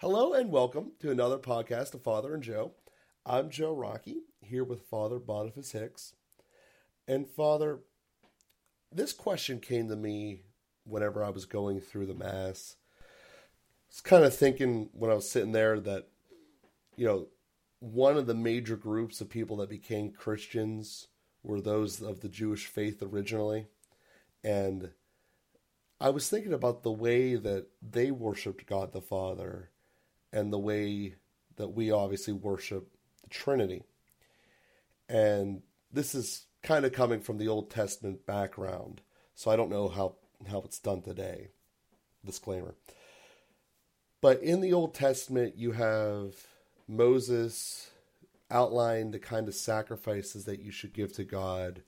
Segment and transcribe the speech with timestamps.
[0.00, 2.72] Hello and welcome to another podcast of Father and Joe.
[3.24, 6.12] I'm Joe Rockey here with Father Boniface Hicks.
[7.08, 7.78] And Father,
[8.92, 10.42] this question came to me
[10.84, 12.76] whenever I was going through the Mass.
[13.00, 13.04] I
[13.88, 16.08] was kind of thinking when I was sitting there that,
[16.94, 17.28] you know,
[17.80, 21.08] one of the major groups of people that became Christians
[21.42, 23.68] were those of the Jewish faith originally.
[24.44, 24.90] And
[25.98, 29.70] I was thinking about the way that they worshiped God the Father
[30.32, 31.14] and the way
[31.56, 32.88] that we obviously worship
[33.22, 33.82] the Trinity.
[35.08, 35.62] And
[35.92, 39.00] this is kind of coming from the Old Testament background,
[39.34, 40.16] so I don't know how,
[40.50, 41.48] how it's done today.
[42.24, 42.74] Disclaimer.
[44.20, 46.34] But in the Old Testament, you have
[46.88, 47.90] Moses
[48.50, 51.82] outline the kind of sacrifices that you should give to God.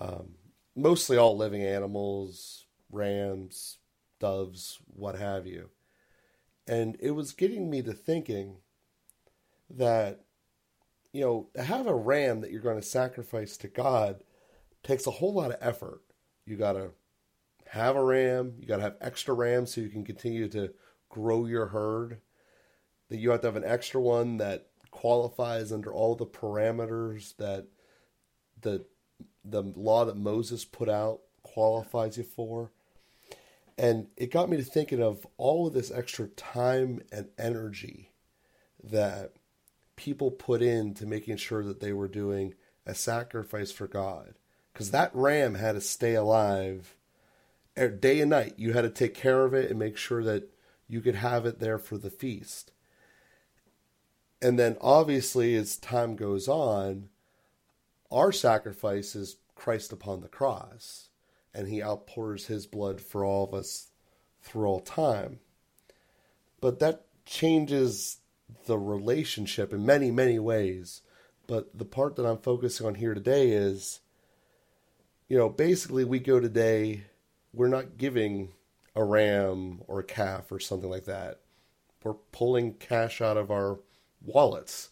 [0.00, 0.34] Um,
[0.74, 3.78] mostly all living animals, rams,
[4.18, 5.70] doves, what have you.
[6.66, 8.56] And it was getting me to thinking
[9.70, 10.20] that,
[11.12, 14.22] you know, to have a ram that you're going to sacrifice to God
[14.82, 16.02] takes a whole lot of effort.
[16.44, 16.90] You got to
[17.68, 20.72] have a ram, you got to have extra rams so you can continue to
[21.08, 22.20] grow your herd.
[23.08, 27.66] That you have to have an extra one that qualifies under all the parameters that
[28.60, 28.84] the
[29.44, 32.72] the law that Moses put out qualifies you for.
[33.78, 38.12] And it got me to thinking of all of this extra time and energy
[38.82, 39.32] that
[39.96, 42.54] people put into making sure that they were doing
[42.86, 44.34] a sacrifice for God.
[44.72, 46.96] Because that ram had to stay alive
[48.00, 48.54] day and night.
[48.56, 50.50] You had to take care of it and make sure that
[50.88, 52.72] you could have it there for the feast.
[54.40, 57.08] And then, obviously, as time goes on,
[58.10, 61.08] our sacrifice is Christ upon the cross
[61.56, 63.88] and he outpours his blood for all of us
[64.42, 65.40] through all time.
[66.60, 68.18] But that changes
[68.66, 71.00] the relationship in many, many ways.
[71.46, 74.00] But the part that I'm focusing on here today is,
[75.28, 77.04] you know, basically we go today,
[77.54, 78.52] we're not giving
[78.94, 81.40] a ram or a calf or something like that.
[82.04, 83.78] We're pulling cash out of our
[84.24, 84.90] wallets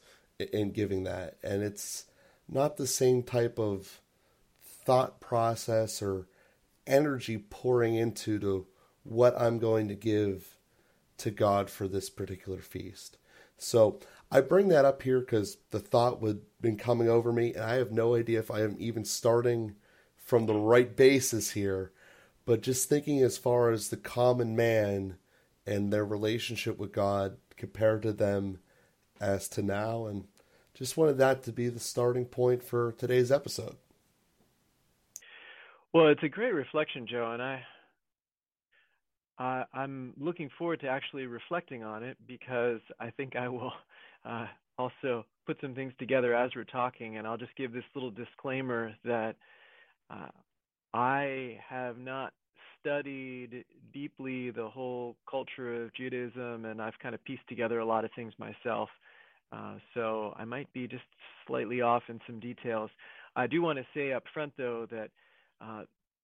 [0.53, 1.37] and giving that.
[1.43, 2.07] And it's
[2.49, 4.01] not the same type of
[4.85, 6.27] thought process or
[6.87, 8.67] energy pouring into to
[9.03, 10.57] what I'm going to give
[11.19, 13.19] to God for this particular feast.
[13.57, 14.01] So
[14.31, 17.75] I bring that up here because the thought would been coming over me, and I
[17.75, 19.77] have no idea if I am even starting
[20.17, 21.93] from the right basis here.
[22.47, 25.17] But just thinking as far as the common man
[25.67, 28.59] and their relationship with God compared to them
[29.21, 30.25] as to now, and
[30.75, 33.77] just wanted that to be the starting point for today's episode.
[35.95, 37.41] Well, it's a great reflection, Joe, and
[39.39, 43.73] I, I'm looking forward to actually reflecting on it because I think I will
[44.25, 44.47] uh,
[44.77, 48.93] also put some things together as we're talking, and I'll just give this little disclaimer
[49.05, 49.37] that
[50.11, 50.31] uh,
[50.93, 52.33] I have not
[52.81, 58.05] studied deeply the whole culture of Judaism, and I've kind of pieced together a lot
[58.05, 58.89] of things myself.
[59.53, 61.05] Uh, so I might be just
[61.47, 62.91] slightly off in some details.
[63.37, 65.11] I do want to say up front, though, that
[65.61, 65.83] uh,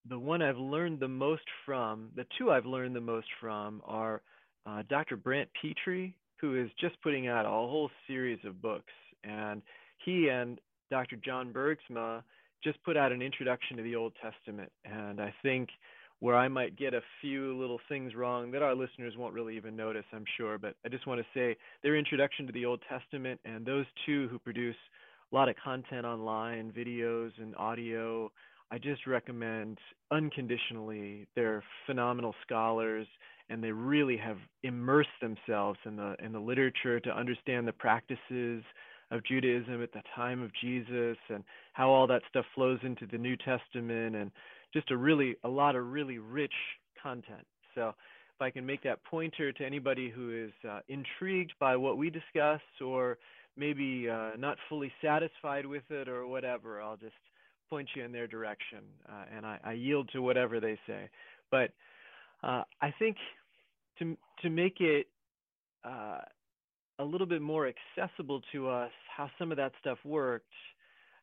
[0.08, 4.22] the one I've learned the most from, the two I've learned the most from are
[4.66, 5.16] uh, Dr.
[5.16, 8.92] Brant Pitre, who is just putting out a whole series of books,
[9.24, 9.62] and
[10.04, 10.58] he and
[10.90, 11.16] Dr.
[11.16, 12.22] John Bergsma
[12.64, 14.70] just put out an introduction to the Old Testament.
[14.84, 15.68] And I think
[16.20, 19.74] where I might get a few little things wrong that our listeners won't really even
[19.74, 23.40] notice, I'm sure, but I just want to say their introduction to the Old Testament
[23.44, 24.76] and those two who produce
[25.32, 28.30] a lot of content online, videos and audio,
[28.72, 29.78] I just recommend
[30.10, 31.26] unconditionally.
[31.34, 33.06] They're phenomenal scholars,
[33.48, 38.62] and they really have immersed themselves in the in the literature to understand the practices
[39.10, 41.42] of Judaism at the time of Jesus and
[41.72, 44.30] how all that stuff flows into the New Testament, and
[44.72, 46.54] just a really a lot of really rich
[47.02, 47.44] content.
[47.74, 51.98] So if I can make that pointer to anybody who is uh, intrigued by what
[51.98, 53.18] we discuss or
[53.56, 57.14] maybe uh, not fully satisfied with it or whatever, I'll just
[57.70, 61.08] point you in their direction, uh, and I, I, yield to whatever they say.
[61.52, 61.70] But
[62.42, 63.16] uh, I think
[64.00, 65.06] to to make it
[65.84, 66.18] uh,
[66.98, 70.52] a little bit more accessible to us, how some of that stuff worked.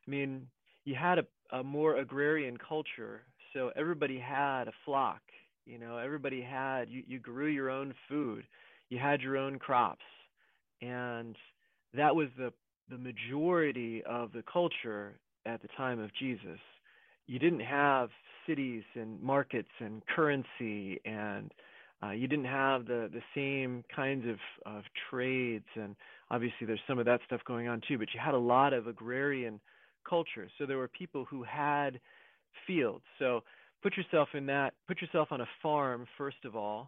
[0.06, 0.46] I mean,
[0.84, 3.22] you had a, a more agrarian culture,
[3.52, 5.20] so everybody had a flock.
[5.66, 8.44] You know, everybody had you, you grew your own food,
[8.88, 10.04] you had your own crops,
[10.80, 11.36] and
[11.92, 12.54] that was the
[12.88, 15.18] the majority of the culture
[15.48, 16.60] at the time of Jesus,
[17.26, 18.08] you didn't have
[18.46, 21.52] cities and markets and currency and
[22.00, 24.38] Uh, you didn't have the the same kinds of
[24.74, 25.96] of trades, and
[26.30, 27.98] obviously there's some of that stuff going on too.
[27.98, 29.60] But you had a lot of agrarian
[30.08, 32.00] culture, so there were people who had
[32.66, 33.04] fields.
[33.18, 33.42] So
[33.82, 34.70] put yourself in that.
[34.86, 36.80] Put yourself on a farm first of all,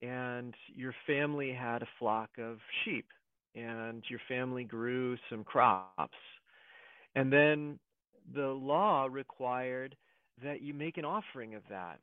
[0.00, 3.08] and your family had a flock of sheep,
[3.54, 6.22] and your family grew some crops,
[7.16, 7.78] and then
[8.32, 9.96] the law required
[10.42, 12.00] that you make an offering of that.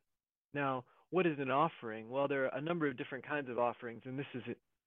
[0.54, 2.10] Now, what is an offering?
[2.10, 4.44] Well, there are a number of different kinds of offerings, and this is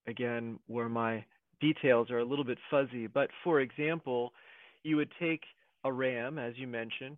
[0.06, 1.24] again where my
[1.60, 3.06] details are a little bit fuzzy.
[3.06, 4.32] But for example,
[4.82, 5.42] you would take
[5.84, 7.16] a ram, as you mentioned,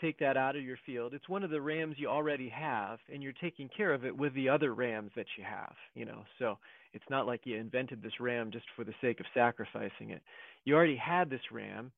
[0.00, 1.14] take that out of your field.
[1.14, 4.34] It's one of the rams you already have, and you're taking care of it with
[4.34, 5.74] the other rams that you have.
[5.94, 6.58] You know, so
[6.92, 10.22] it's not like you invented this ram just for the sake of sacrificing it.
[10.64, 11.92] You already had this ram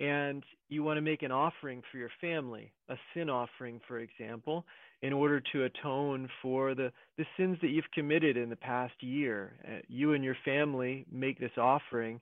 [0.00, 4.64] and you want to make an offering for your family, a sin offering, for example,
[5.02, 9.52] in order to atone for the, the sins that you've committed in the past year.
[9.64, 12.18] Uh, you and your family make this offering,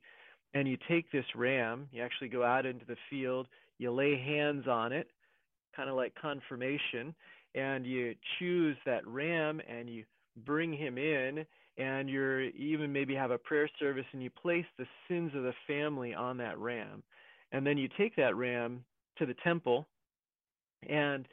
[0.55, 3.47] and you take this ram, you actually go out into the field,
[3.79, 5.09] you lay hands on it,
[5.77, 7.15] kind of like confirmation,
[7.55, 10.05] and you choose that ram and you
[10.45, 11.45] bring him in
[11.77, 15.43] and you're you even maybe have a prayer service and you place the sins of
[15.43, 17.03] the family on that ram
[17.53, 18.85] and then you take that ram
[19.19, 19.87] to the temple,
[20.89, 21.27] and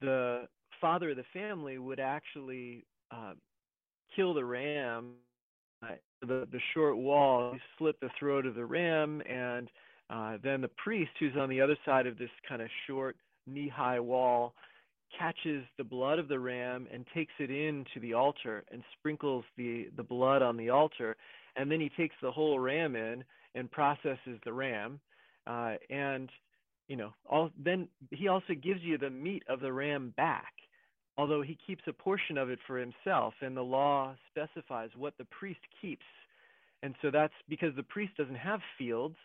[0.00, 0.46] the
[0.80, 3.32] father of the family would actually uh,
[4.14, 5.12] kill the ram.
[5.82, 5.88] Uh,
[6.22, 9.68] the the short wall, slit the throat of the ram, and
[10.08, 13.16] uh, then the priest, who's on the other side of this kind of short
[13.46, 14.54] knee-high wall,
[15.18, 19.88] catches the blood of the ram and takes it into the altar and sprinkles the
[19.96, 21.16] the blood on the altar,
[21.56, 23.22] and then he takes the whole ram in
[23.54, 24.98] and processes the ram
[25.46, 26.30] uh, and
[26.88, 30.52] you know, all, then he also gives you the meat of the ram back,
[31.18, 35.26] although he keeps a portion of it for himself, and the law specifies what the
[35.26, 36.04] priest keeps.
[36.82, 39.16] And so that's because the priest doesn't have fields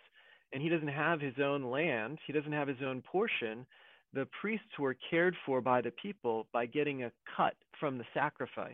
[0.53, 3.65] and he doesn't have his own land, he doesn't have his own portion.
[4.13, 8.73] The priests were cared for by the people by getting a cut from the sacrifice.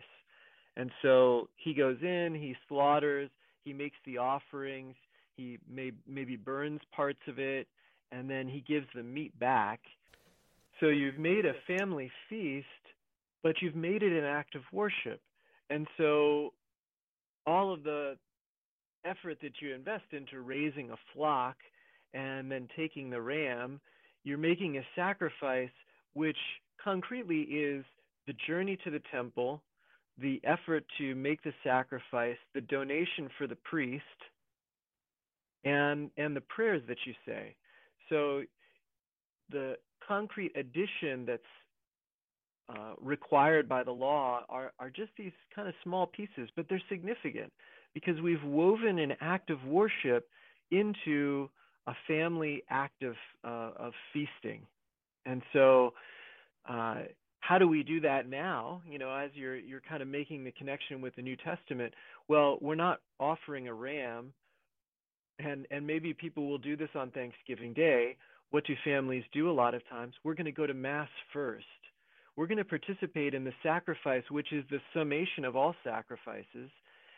[0.77, 3.29] And so he goes in, he slaughters,
[3.63, 4.95] he makes the offerings,
[5.37, 7.67] he may, maybe burns parts of it,
[8.11, 9.79] and then he gives the meat back.
[10.79, 12.65] So you've made a family feast,
[13.43, 15.21] but you've made it an act of worship.
[15.69, 16.53] And so
[17.45, 18.17] all of the
[19.05, 21.55] effort that you invest into raising a flock
[22.13, 23.79] and then taking the ram,
[24.23, 25.69] you're making a sacrifice
[26.13, 26.37] which
[26.83, 27.85] concretely is
[28.25, 29.61] the journey to the temple,
[30.19, 34.03] the effort to make the sacrifice, the donation for the priest,
[35.63, 37.55] and and the prayers that you say.
[38.09, 38.43] So
[39.49, 39.75] the
[40.07, 41.41] concrete addition that's
[42.69, 46.81] uh, required by the law are, are just these kind of small pieces, but they're
[46.89, 47.51] significant
[47.93, 50.27] because we've woven an act of worship
[50.71, 51.49] into
[51.87, 53.15] a family act of,
[53.45, 54.61] uh, of feasting.
[55.25, 55.93] And so,
[56.69, 57.03] uh,
[57.39, 58.81] how do we do that now?
[58.85, 61.93] You know, as you're you're kind of making the connection with the New Testament.
[62.27, 64.33] Well, we're not offering a ram
[65.39, 68.17] and and maybe people will do this on Thanksgiving Day.
[68.51, 70.13] What do families do a lot of times?
[70.23, 71.65] We're going to go to mass first.
[72.35, 76.69] We're going to participate in the sacrifice, which is the summation of all sacrifices.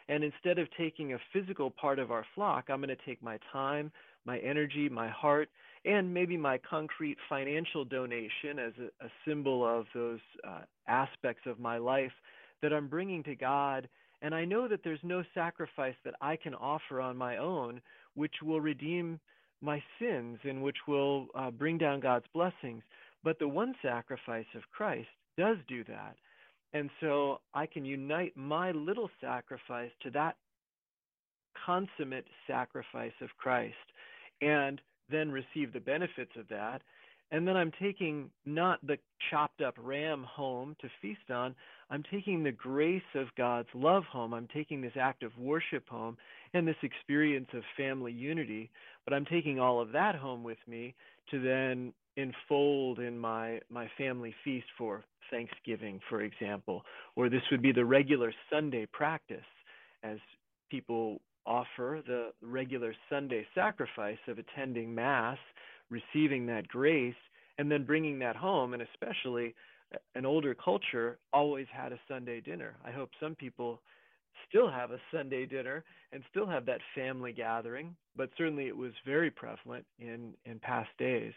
[0.08, 3.38] And instead of taking a physical part of our flock, I'm going to take my
[3.54, 3.92] time,
[4.26, 5.50] my energy, my heart,
[5.86, 11.60] and maybe my concrete financial donation as a, a symbol of those uh, aspects of
[11.60, 12.12] my life
[12.62, 13.88] that I'm bringing to God.
[14.22, 17.82] And I know that there's no sacrifice that I can offer on my own
[18.20, 19.18] which will redeem
[19.62, 22.84] my sins and which will uh, bring down God's blessings.
[23.24, 25.08] But the one sacrifice of Christ
[25.38, 26.18] does do that.
[26.74, 30.36] And so I can unite my little sacrifice to that
[31.66, 33.76] consummate sacrifice of Christ
[34.42, 36.82] and then receive the benefits of that.
[37.32, 38.98] And then I'm taking not the
[39.32, 41.56] chopped up ram home to feast on,
[41.90, 44.34] I'm taking the grace of God's love home.
[44.34, 46.18] I'm taking this act of worship home
[46.54, 48.70] and this experience of family unity,
[49.06, 50.94] but I'm taking all of that home with me
[51.32, 56.84] to then enfold in my my family feast for Thanksgiving, for example,
[57.16, 59.40] or this would be the regular Sunday practice
[60.04, 60.18] as
[60.70, 65.38] people offer the regular Sunday sacrifice of attending Mass,
[65.90, 67.16] receiving that grace,
[67.58, 69.56] and then bringing that home, and especially
[70.16, 72.76] an older culture always had a Sunday dinner.
[72.86, 73.82] I hope some people
[74.48, 78.92] still have a Sunday dinner and still have that family gathering, but certainly it was
[79.06, 81.34] very prevalent in in past days.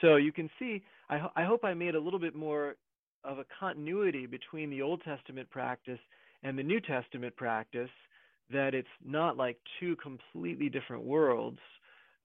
[0.00, 2.76] So you can see, I, ho- I hope I made a little bit more
[3.24, 5.98] of a continuity between the Old Testament practice
[6.42, 7.90] and the New Testament practice,
[8.50, 11.58] that it's not like two completely different worlds,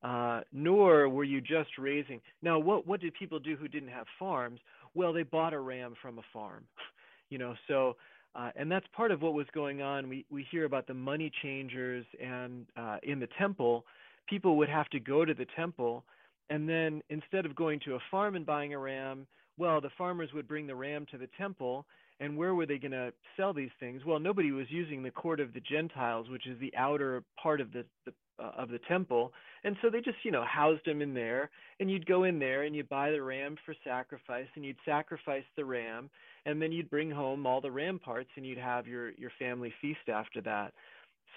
[0.03, 2.21] uh, nor were you just raising.
[2.41, 4.59] Now, what, what did people do who didn't have farms?
[4.95, 6.65] Well, they bought a ram from a farm,
[7.29, 7.95] you know, so.
[8.37, 10.09] Uh, and that's part of what was going on.
[10.09, 13.85] We we hear about the money changers, and uh, in the temple,
[14.27, 16.03] people would have to go to the temple,
[16.49, 19.25] and then instead of going to a farm and buying a ram,
[19.57, 21.85] well, the farmers would bring the ram to the temple,
[22.19, 24.01] and where were they going to sell these things?
[24.05, 27.71] Well, nobody was using the court of the Gentiles, which is the outer part of
[27.71, 31.13] the, the uh, of the temple, and so they just you know housed them in
[31.13, 31.49] there.
[31.79, 35.43] And you'd go in there and you'd buy the ram for sacrifice, and you'd sacrifice
[35.55, 36.09] the ram,
[36.45, 39.73] and then you'd bring home all the ram parts, and you'd have your your family
[39.81, 40.73] feast after that.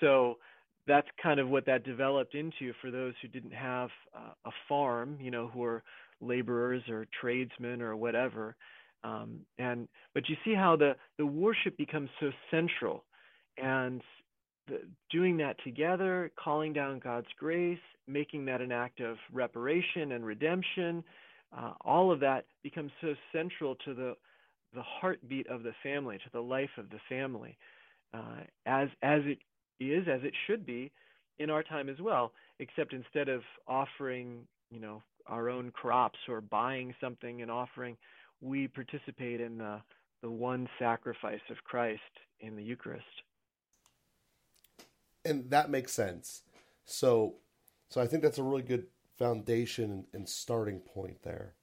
[0.01, 0.39] So
[0.87, 5.19] that's kind of what that developed into for those who didn't have uh, a farm,
[5.21, 5.83] you know, who are
[6.21, 8.57] laborers or tradesmen or whatever.
[9.05, 13.05] Um, and but you see how the the worship becomes so central,
[13.57, 14.03] and
[15.11, 21.05] doing that together, calling down God's grace, making that an act of reparation and redemption,
[21.57, 24.17] uh, all of that becomes so central to the
[24.75, 27.57] the heartbeat of the family, to the life of the family,
[28.13, 29.39] uh, as as it
[29.83, 30.93] is, as it should be,
[31.39, 32.33] in our time as well.
[32.59, 37.97] Except instead of offering, you know, our own crops or buying something and offering,
[38.41, 39.81] we participate in the,
[40.23, 42.01] the one sacrifice of Christ
[42.41, 43.05] in the Eucharist.
[45.29, 46.43] And that makes sense.
[46.85, 47.35] So,
[47.89, 48.87] so I think that's a really good
[49.19, 51.55] foundation and starting point there.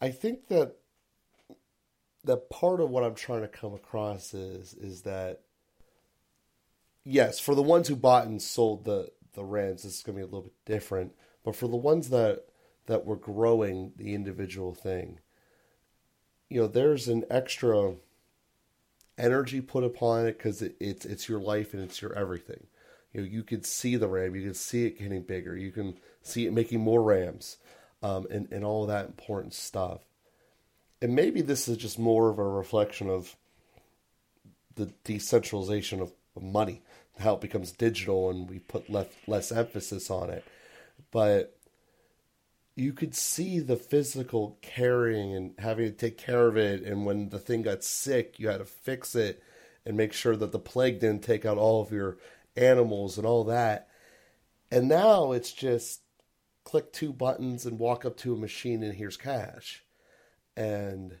[0.00, 0.76] I think that
[2.24, 5.40] that part of what I'm trying to come across is is that
[7.04, 10.20] yes, for the ones who bought and sold the the Rams, this is going to
[10.20, 11.12] be a little bit different.
[11.44, 12.44] But for the ones that
[12.86, 15.20] that were growing the individual thing,
[16.48, 17.94] you know, there's an extra
[19.18, 22.66] energy put upon it because it, it's it's your life and it's your everything.
[23.12, 25.96] You know, you could see the ram, you can see it getting bigger, you can
[26.22, 27.56] see it making more rams,
[28.02, 30.00] um, and and all that important stuff.
[31.02, 33.36] And maybe this is just more of a reflection of
[34.74, 36.82] the decentralization of, of money,
[37.18, 40.44] how it becomes digital, and we put less less emphasis on it
[41.10, 41.55] but
[42.76, 46.82] you could see the physical carrying and having to take care of it.
[46.82, 49.42] And when the thing got sick, you had to fix it
[49.86, 52.18] and make sure that the plague didn't take out all of your
[52.54, 53.88] animals and all that.
[54.70, 56.02] And now it's just
[56.64, 59.82] click two buttons and walk up to a machine and here's cash.
[60.54, 61.18] And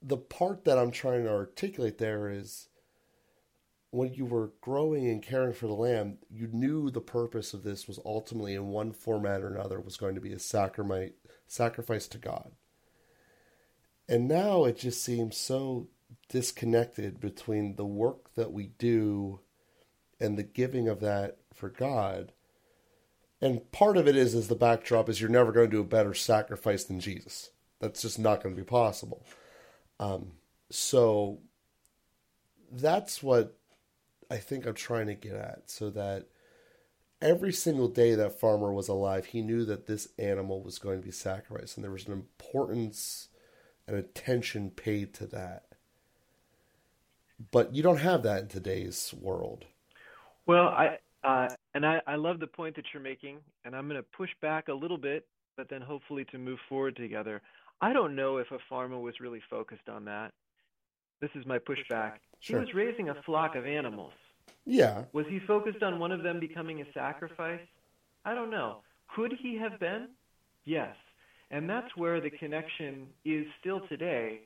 [0.00, 2.68] the part that I'm trying to articulate there is
[3.94, 7.86] when you were growing and caring for the lamb, you knew the purpose of this
[7.86, 11.12] was ultimately, in one format or another, was going to be a sacrifice,
[11.46, 12.50] sacrifice to God.
[14.08, 15.86] And now it just seems so
[16.28, 19.38] disconnected between the work that we do
[20.18, 22.32] and the giving of that for God.
[23.40, 25.84] And part of it is, is the backdrop is you're never going to do a
[25.84, 27.50] better sacrifice than Jesus.
[27.78, 29.24] That's just not going to be possible.
[30.00, 30.32] Um,
[30.68, 31.38] so
[32.72, 33.56] that's what
[34.30, 36.26] I think I'm trying to get at so that
[37.20, 41.04] every single day that farmer was alive, he knew that this animal was going to
[41.04, 43.28] be sacrificed, and there was an importance
[43.86, 45.64] and attention paid to that.
[47.50, 49.64] But you don't have that in today's world.
[50.46, 54.00] Well, I uh, and I, I love the point that you're making, and I'm going
[54.00, 55.26] to push back a little bit,
[55.56, 57.40] but then hopefully to move forward together.
[57.80, 60.32] I don't know if a farmer was really focused on that.
[61.24, 62.16] This is my pushback.
[62.40, 62.60] Sure.
[62.60, 64.12] He was raising a flock of animals.
[64.66, 65.04] Yeah.
[65.14, 67.62] Was he focused on one of them becoming a sacrifice?
[68.26, 68.82] I don't know.
[69.16, 70.08] Could he have been?
[70.66, 70.94] Yes.
[71.50, 74.40] And that's where the connection is still today.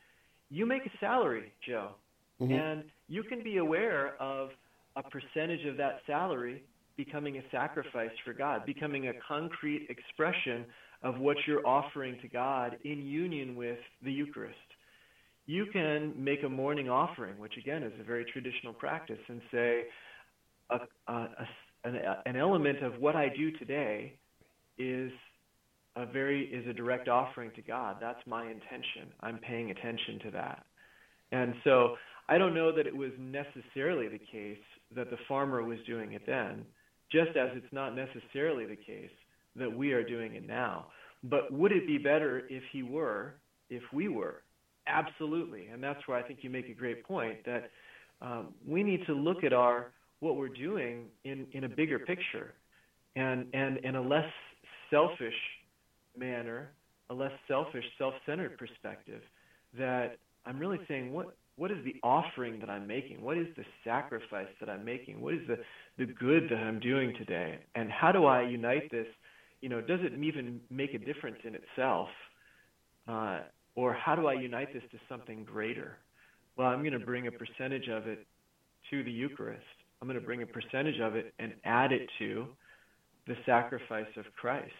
[0.51, 1.97] You make a salary, Joe,
[2.41, 2.53] mm-hmm.
[2.53, 4.51] and you can be aware of
[4.95, 6.63] a percentage of that salary
[6.97, 10.65] becoming a sacrifice for God, becoming a concrete expression
[11.03, 14.55] of what you're offering to God in union with the Eucharist
[15.49, 19.85] you can make a morning offering, which again is a very traditional practice, and say
[20.69, 20.77] a,
[21.11, 21.29] a, a,
[21.85, 24.13] an, an element of what I do today
[24.77, 25.11] is
[25.97, 27.97] a very is a direct offering to God.
[27.99, 29.09] That's my intention.
[29.23, 30.67] I'm paying attention to that.
[31.33, 31.97] And so
[32.29, 34.59] I don't know that it was necessarily the case
[34.95, 36.67] that the farmer was doing it then,
[37.11, 39.11] just as it's not necessarily the case
[39.57, 40.89] that we are doing it now.
[41.25, 43.37] But would it be better if he were,
[43.71, 44.43] if we were?
[44.89, 47.71] Absolutely, and that's where I think you make a great point that
[48.21, 52.55] um, we need to look at our what we're doing in, in a bigger picture,
[53.17, 54.31] and and in a less
[54.91, 55.35] selfish
[56.17, 56.71] manner
[57.11, 59.23] a less selfish, self-centered perspective.
[59.79, 63.21] That I'm really saying, what what is the offering that I'm making?
[63.23, 65.21] What is the sacrifice that I'm making?
[65.21, 65.59] What is the
[65.99, 67.59] the good that I'm doing today?
[67.75, 69.07] And how do I unite this?
[69.61, 72.09] You know, does it even make a difference in itself?
[73.09, 73.41] Uh,
[73.79, 75.99] or how do I unite this to something greater?
[76.57, 78.27] Well, I'm going to bring a percentage of it
[78.91, 79.63] to the Eucharist.
[80.03, 82.49] I'm going to bring a percentage of it and add it to
[83.29, 84.73] the sacrifice of Christ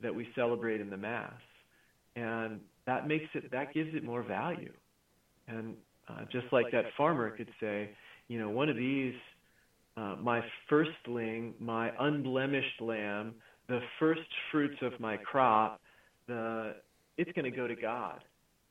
[0.00, 1.32] that we celebrate in the Mass.
[2.14, 4.72] And that makes it, that gives it more value.
[5.48, 5.74] And
[6.08, 7.90] uh, just like that farmer could say,
[8.28, 9.14] you know, one of these,
[9.96, 13.34] uh, my firstling, my unblemished lamb,
[13.68, 14.20] the first
[14.52, 15.80] fruits of my crop,
[16.28, 16.76] the,
[17.20, 18.20] it's going to go to God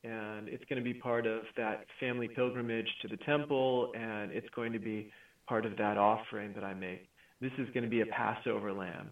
[0.04, 4.48] and it's going to be part of that family pilgrimage to the temple, and it's
[4.56, 5.12] going to be
[5.46, 7.10] part of that offering that I make.
[7.42, 9.10] This is going to be a Passover lamb.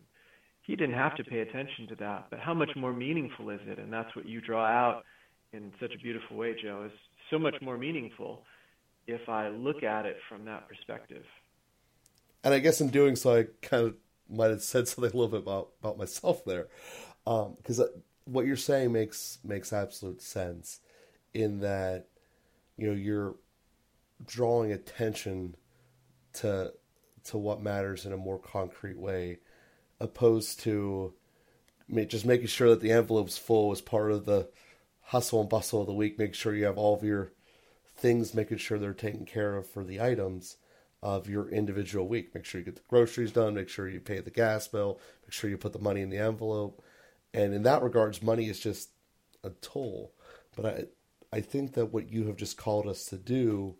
[0.62, 3.80] He didn't have to pay attention to that, but how much more meaningful is it?
[3.80, 5.04] And that's what you draw out
[5.52, 6.98] in such a beautiful way, Joe, is
[7.30, 8.44] so much more meaningful
[9.08, 11.24] if I look at it from that perspective.
[12.46, 13.96] And I guess in doing so, I kind of
[14.30, 16.68] might have said something a little bit about, about myself there.
[17.26, 17.88] Because um,
[18.28, 20.80] what you're saying makes makes absolute sense
[21.34, 22.08] in that
[22.78, 23.36] you know you're
[24.26, 25.56] drawing attention
[26.34, 26.72] to
[27.24, 29.40] to what matters in a more concrete way
[30.00, 31.14] opposed to
[32.08, 34.50] just making sure that the envelope's full as part of the
[35.02, 37.32] hustle and bustle of the week make sure you have all of your
[37.96, 40.58] things making sure they're taken care of for the items
[41.02, 42.34] of your individual week.
[42.34, 45.32] Make sure you get the groceries done make sure you pay the gas bill make
[45.32, 46.84] sure you put the money in the envelope
[47.34, 48.90] and in that regards, money is just
[49.44, 50.12] a tool.
[50.56, 53.76] But I, I think that what you have just called us to do,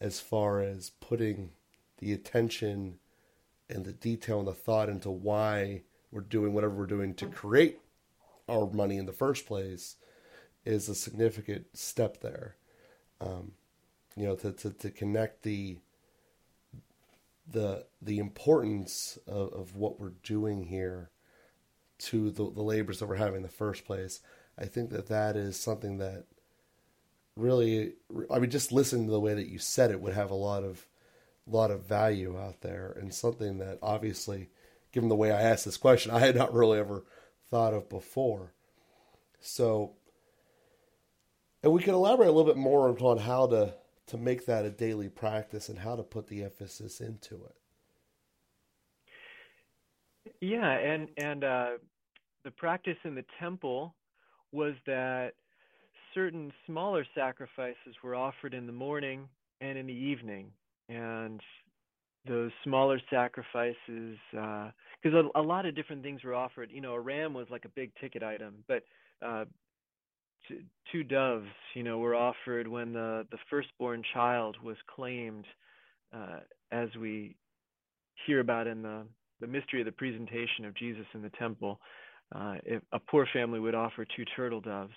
[0.00, 1.50] as far as putting
[1.98, 2.98] the attention
[3.68, 7.78] and the detail and the thought into why we're doing whatever we're doing to create
[8.48, 9.96] our money in the first place,
[10.64, 12.56] is a significant step there.
[13.20, 13.52] Um,
[14.16, 15.78] you know, to, to, to connect the
[17.48, 21.10] the the importance of, of what we're doing here
[22.02, 24.20] to the, the labors that we're having in the first place.
[24.58, 26.24] I think that that is something that
[27.36, 27.94] really,
[28.30, 30.64] I mean, just listening to the way that you said it would have a lot
[30.64, 30.86] of,
[31.46, 34.50] lot of value out there, and something that obviously,
[34.92, 37.04] given the way I asked this question, I had not really ever
[37.50, 38.52] thought of before.
[39.40, 39.92] So,
[41.62, 43.74] and we can elaborate a little bit more on how to
[44.08, 47.56] to make that a daily practice and how to put the emphasis into it.
[50.40, 51.70] Yeah, and and uh,
[52.44, 53.94] the practice in the temple
[54.52, 55.32] was that
[56.14, 59.28] certain smaller sacrifices were offered in the morning
[59.60, 60.50] and in the evening.
[60.88, 61.40] And
[62.26, 66.70] those smaller sacrifices, because uh, a, a, lot of different things were offered.
[66.70, 68.82] You know, a ram was like a big ticket item, but
[69.24, 69.44] uh,
[70.46, 75.46] two, two doves, you know, were offered when the, the firstborn child was claimed,
[76.14, 77.36] uh, as we
[78.26, 79.02] hear about in the,
[79.40, 81.80] the mystery of the presentation of Jesus in the temple.
[82.34, 84.94] Uh, if a poor family would offer two turtle doves.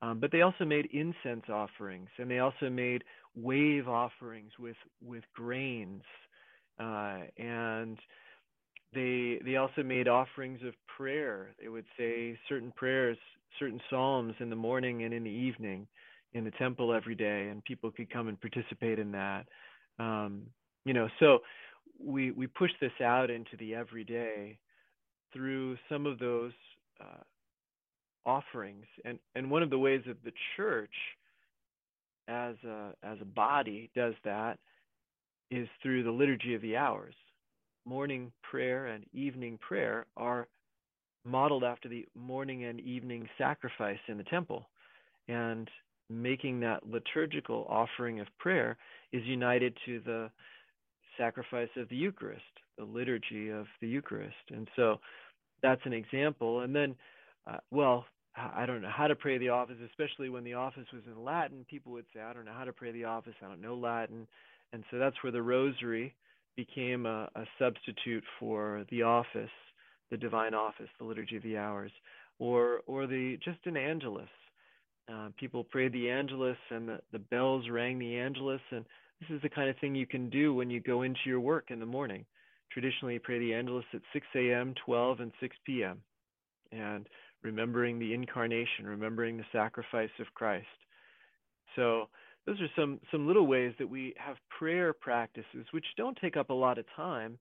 [0.00, 3.04] Um, but they also made incense offerings, and they also made
[3.36, 6.02] wave offerings with with grains,
[6.80, 7.98] uh, and
[8.92, 11.54] they they also made offerings of prayer.
[11.60, 13.16] They would say certain prayers,
[13.58, 15.86] certain psalms in the morning and in the evening
[16.34, 19.46] in the temple every day, and people could come and participate in that.
[19.98, 20.42] Um,
[20.84, 21.40] you know, so
[22.02, 24.58] we we push this out into the everyday
[25.32, 26.52] through some of those
[27.00, 27.22] uh,
[28.26, 28.84] offerings.
[29.04, 30.94] And, and one of the ways that the church
[32.28, 34.58] as a, as a body does that
[35.50, 37.14] is through the liturgy of the hours.
[37.84, 40.46] Morning prayer and evening prayer are
[41.24, 44.68] modeled after the morning and evening sacrifice in the temple.
[45.28, 45.68] And
[46.08, 48.76] making that liturgical offering of prayer
[49.12, 50.30] is united to the
[51.18, 52.42] sacrifice of the Eucharist,
[52.78, 54.34] the liturgy of the Eucharist.
[54.50, 55.00] And so
[55.62, 56.60] that's an example.
[56.60, 56.94] And then,
[57.46, 58.04] uh, well,
[58.36, 61.66] I don't know how to pray the office, especially when the office was in Latin.
[61.68, 63.34] People would say, I don't know how to pray the office.
[63.42, 64.26] I don't know Latin.
[64.72, 66.14] And so that's where the rosary
[66.56, 69.50] became a, a substitute for the office,
[70.10, 71.92] the divine office, the liturgy of the hours,
[72.38, 74.28] or, or the just an angelus.
[75.12, 78.60] Uh, people prayed the angelus and the, the bells rang the angelus.
[78.70, 78.84] And
[79.20, 81.66] this is the kind of thing you can do when you go into your work
[81.68, 82.24] in the morning
[82.72, 85.98] traditionally pray the Angelus at 6 a.m., 12, and 6 p.m.
[86.70, 87.06] And
[87.42, 90.66] remembering the incarnation, remembering the sacrifice of Christ.
[91.76, 92.08] So
[92.46, 96.50] those are some some little ways that we have prayer practices which don't take up
[96.50, 97.38] a lot of time,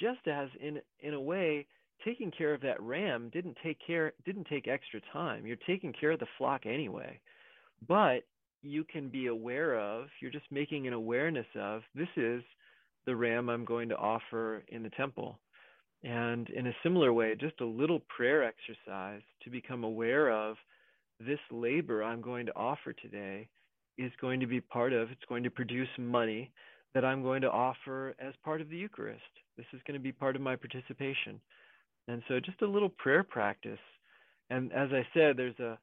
[0.00, 1.66] just as in in a way
[2.04, 5.46] taking care of that ram didn't take care didn't take extra time.
[5.46, 7.20] You're taking care of the flock anyway.
[7.88, 8.24] But
[8.62, 12.42] you can be aware of, you're just making an awareness of this is
[13.06, 15.38] the ram I'm going to offer in the temple.
[16.02, 20.56] And in a similar way, just a little prayer exercise to become aware of
[21.18, 23.48] this labor I'm going to offer today
[23.98, 26.50] is going to be part of, it's going to produce money
[26.94, 29.22] that I'm going to offer as part of the Eucharist.
[29.56, 31.40] This is going to be part of my participation.
[32.08, 33.78] And so just a little prayer practice.
[34.48, 35.78] And as I said, there's a,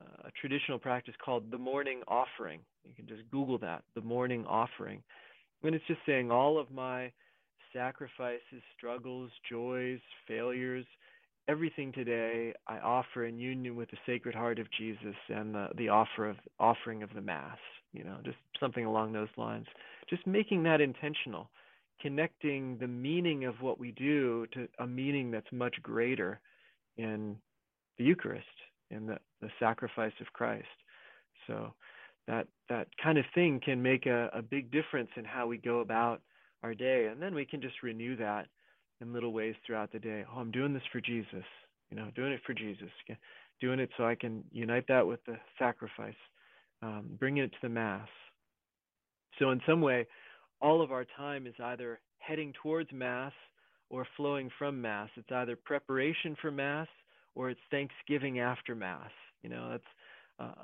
[0.00, 2.60] a traditional practice called the morning offering.
[2.84, 5.02] You can just Google that, the morning offering.
[5.62, 7.12] And it's just saying all of my
[7.72, 10.86] sacrifices, struggles, joys, failures,
[11.48, 15.88] everything today I offer in union with the Sacred Heart of Jesus and the, the
[15.88, 17.58] offer of offering of the Mass.
[17.92, 19.66] You know, just something along those lines.
[20.08, 21.50] Just making that intentional,
[22.00, 26.40] connecting the meaning of what we do to a meaning that's much greater
[26.96, 27.36] in
[27.98, 28.46] the Eucharist,
[28.90, 30.66] in the, the sacrifice of Christ.
[31.46, 31.74] So
[32.30, 35.80] that that kind of thing can make a, a big difference in how we go
[35.80, 36.22] about
[36.62, 37.08] our day.
[37.10, 38.46] And then we can just renew that
[39.00, 40.24] in little ways throughout the day.
[40.30, 41.44] Oh, I'm doing this for Jesus.
[41.90, 42.90] You know, doing it for Jesus.
[43.60, 46.14] Doing it so I can unite that with the sacrifice,
[46.82, 48.08] um, bringing it to the Mass.
[49.38, 50.06] So, in some way,
[50.62, 53.32] all of our time is either heading towards Mass
[53.90, 55.08] or flowing from Mass.
[55.16, 56.86] It's either preparation for Mass
[57.34, 59.10] or it's Thanksgiving after Mass.
[59.42, 59.84] You know, that's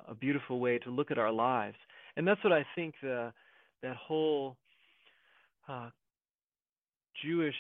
[0.08, 1.76] a beautiful way to look at our lives.
[2.16, 3.32] And that's what I think the,
[3.82, 4.56] that whole
[5.68, 5.90] uh,
[7.24, 7.54] Jewish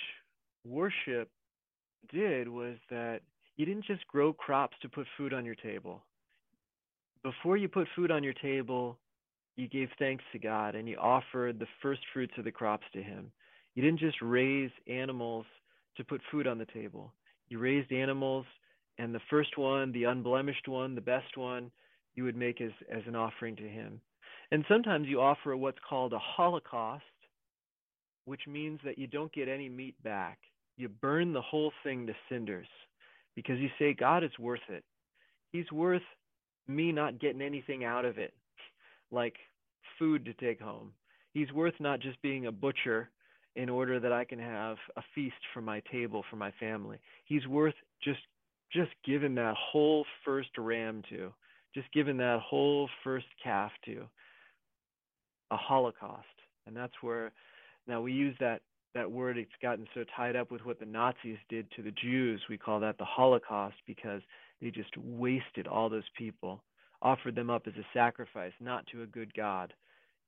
[0.64, 1.28] worship
[2.12, 3.20] did was that
[3.56, 6.02] you didn't just grow crops to put food on your table.
[7.22, 8.98] Before you put food on your table,
[9.56, 13.02] you gave thanks to God and you offered the first fruits of the crops to
[13.02, 13.32] Him.
[13.74, 15.46] You didn't just raise animals
[15.96, 17.12] to put food on the table.
[17.48, 18.44] You raised animals,
[18.98, 21.70] and the first one, the unblemished one, the best one,
[22.16, 24.00] you would make as, as an offering to Him.
[24.50, 27.04] And sometimes you offer what's called a holocaust,
[28.24, 30.38] which means that you don't get any meat back.
[30.76, 32.68] You burn the whole thing to cinders
[33.34, 34.84] because you say, God is worth it.
[35.52, 36.02] He's worth
[36.66, 38.34] me not getting anything out of it,
[39.10, 39.36] like
[39.98, 40.92] food to take home.
[41.32, 43.10] He's worth not just being a butcher
[43.56, 46.98] in order that I can have a feast for my table for my family.
[47.24, 48.20] He's worth just
[48.72, 51.32] just giving that whole first ram to,
[51.76, 54.06] just given that whole first calf to
[55.50, 56.24] a holocaust.
[56.66, 57.32] And that's where
[57.86, 58.62] now we use that
[58.94, 62.40] that word it's gotten so tied up with what the Nazis did to the Jews.
[62.48, 64.22] We call that the Holocaust because
[64.62, 66.64] they just wasted all those people,
[67.02, 69.74] offered them up as a sacrifice, not to a good God,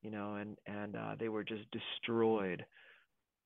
[0.03, 2.65] you know, and and uh, they were just destroyed.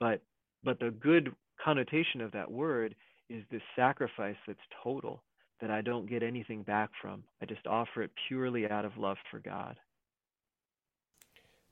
[0.01, 0.23] But
[0.65, 1.33] but the good
[1.65, 2.97] connotation of that word
[3.31, 5.23] is this sacrifice that's total,
[5.63, 7.23] that I don't get anything back from.
[7.41, 9.77] I just offer it purely out of love for God.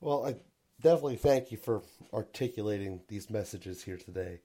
[0.01, 0.37] Well, I
[0.81, 1.83] definitely thank you for
[2.15, 4.41] articulating these messages here today.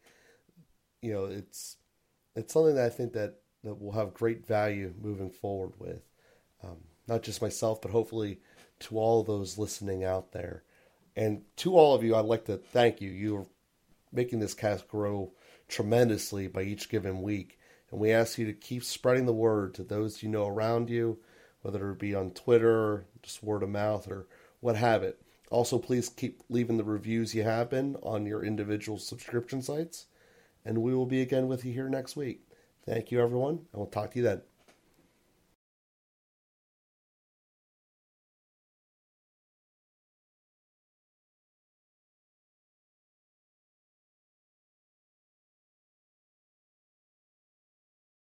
[1.01, 1.77] You know, it's
[2.35, 6.01] it's something that I think that that will have great value moving forward with,
[6.63, 6.77] um,
[7.07, 8.39] not just myself, but hopefully
[8.79, 10.63] to all those listening out there,
[11.15, 12.15] and to all of you.
[12.15, 13.11] I'd like to thank you.
[13.11, 13.45] You're
[14.11, 15.33] making this cast grow
[15.67, 17.59] tremendously by each given week,
[17.91, 21.19] and we ask you to keep spreading the word to those you know around you,
[21.61, 24.27] whether it be on Twitter, just word of mouth, or
[24.59, 25.19] what have it
[25.49, 30.07] also, please keep leaving the reviews you have been on your individual subscription sites.
[30.65, 32.41] And we will be again with you here next week.
[32.85, 34.41] Thank you, everyone, and we'll talk to you then.